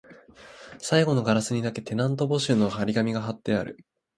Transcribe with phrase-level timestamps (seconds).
[0.79, 3.85] 最後のガラスにだけ、テナント募集の張り紙が張ってある